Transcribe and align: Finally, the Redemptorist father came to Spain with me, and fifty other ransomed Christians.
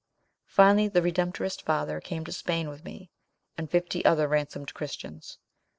Finally, 0.47 0.87
the 0.87 0.99
Redemptorist 1.03 1.61
father 1.61 2.01
came 2.01 2.25
to 2.25 2.31
Spain 2.31 2.69
with 2.69 2.83
me, 2.83 3.11
and 3.55 3.69
fifty 3.69 4.03
other 4.03 4.27
ransomed 4.27 4.73
Christians. 4.73 5.37